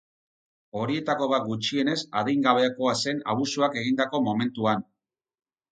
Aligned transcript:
Horietako 0.79 1.27
bat 1.33 1.45
gutxienez 1.51 1.97
adingabekoa 2.23 2.97
zen 3.05 3.23
abusuak 3.35 3.79
egindako 3.85 4.25
momentuan. 4.31 4.93